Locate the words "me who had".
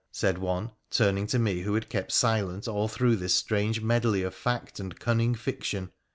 1.37-1.87